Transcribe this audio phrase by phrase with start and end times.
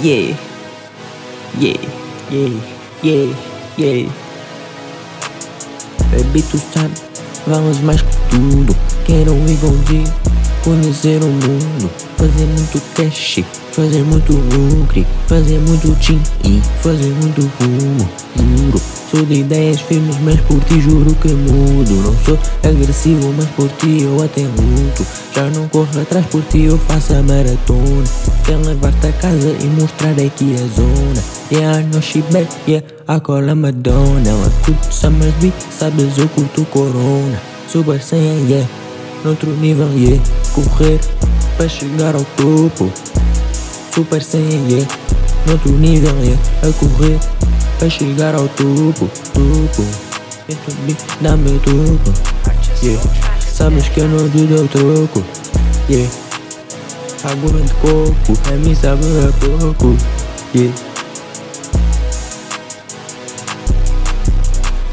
[0.00, 0.34] Yeah,
[1.58, 1.76] yeah,
[2.30, 2.48] yeah,
[3.02, 3.36] yeah,
[3.76, 4.10] yeah.
[6.10, 6.94] Baby, tu sabe,
[7.46, 8.74] vamos mais que tudo.
[9.06, 10.12] Quero ir contigo,
[10.64, 17.40] conhecer o mundo, fazer muito cash, fazer muito lucre, fazer muito tim e fazer muito
[17.58, 18.08] rumo.
[18.36, 18.80] Juro,
[19.10, 21.94] sou de ideias firmes, mas por ti juro que mudo.
[22.02, 25.06] Não sou agressivo, mas por ti eu até luto.
[25.34, 28.04] Já não corro atrás por ti, eu faço a maratona.
[28.44, 31.22] Quero levar-te a casa e mostrar aqui a zona.
[31.50, 34.28] Yeah, know she bad, yeah, I call her Madonna.
[34.28, 37.40] Ela curte Summer's Beat, sabes eu curto Corona.
[37.68, 38.68] Super Saiyan, yeah,
[39.24, 40.22] noutro nível, yeah.
[40.54, 41.00] Correr
[41.56, 42.90] para chegar ao topo.
[43.94, 44.86] Super yeah,
[45.46, 46.38] noutro nível, yeah.
[46.62, 47.18] A correr
[47.78, 49.84] para chegar ao topo, topo.
[51.20, 52.10] Dá-me o topo,
[52.82, 53.02] yeah.
[53.38, 55.22] Sabes que eu não te dou troco,
[55.90, 56.10] yeah.
[57.22, 59.94] Água de coco, a mim sabe a pouco,
[60.54, 60.74] yeah.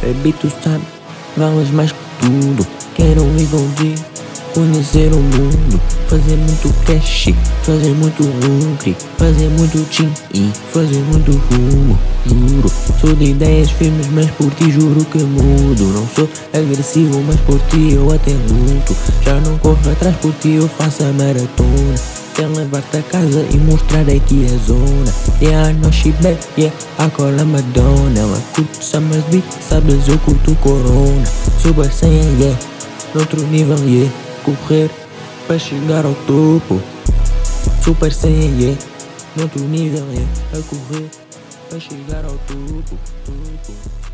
[0.01, 0.83] Baby, tu sabe,
[1.37, 2.67] vales mais que tudo.
[2.95, 4.03] Quero ir contigo,
[4.53, 7.33] conhecer o mundo, fazer muito cash,
[7.63, 11.97] fazer muito lucre, fazer muito tim e fazer muito rumo.
[12.25, 15.83] Juro, sou de ideias firmes, mas por ti juro que mudo.
[15.85, 18.95] Não sou agressivo, mas por ti eu até luto.
[19.23, 21.95] Já não corro atrás por ti, eu faço a maratona.
[22.35, 27.09] Quero levar-te a casa e mostrar aqui a zona Yeah, know she bad, yeah, I
[27.09, 31.25] call her Madonna Ela curte Summer's Beat, sabes eu curto Corona
[31.61, 32.57] Super Saiyan, yeah,
[33.13, 34.89] noutro nível, yeah Correr
[35.45, 36.81] para chegar ao topo.
[37.83, 38.77] Super Saiyan, yeah,
[39.35, 41.09] noutro nível, yeah A correr
[41.69, 44.08] para chegar ao topo, topo